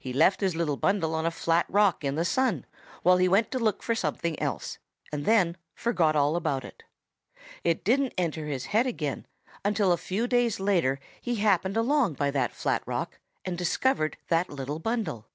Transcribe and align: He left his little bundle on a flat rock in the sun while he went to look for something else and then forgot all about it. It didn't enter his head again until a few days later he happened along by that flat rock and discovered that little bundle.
He 0.00 0.12
left 0.12 0.40
his 0.40 0.56
little 0.56 0.76
bundle 0.76 1.14
on 1.14 1.24
a 1.24 1.30
flat 1.30 1.64
rock 1.68 2.02
in 2.02 2.16
the 2.16 2.24
sun 2.24 2.66
while 3.04 3.18
he 3.18 3.28
went 3.28 3.52
to 3.52 3.58
look 3.60 3.84
for 3.84 3.94
something 3.94 4.36
else 4.42 4.78
and 5.12 5.24
then 5.24 5.56
forgot 5.76 6.16
all 6.16 6.34
about 6.34 6.64
it. 6.64 6.82
It 7.62 7.84
didn't 7.84 8.14
enter 8.18 8.46
his 8.46 8.64
head 8.74 8.88
again 8.88 9.26
until 9.64 9.92
a 9.92 9.96
few 9.96 10.26
days 10.26 10.58
later 10.58 10.98
he 11.20 11.36
happened 11.36 11.76
along 11.76 12.14
by 12.14 12.32
that 12.32 12.50
flat 12.50 12.82
rock 12.84 13.20
and 13.44 13.56
discovered 13.56 14.16
that 14.26 14.50
little 14.50 14.80
bundle. 14.80 15.28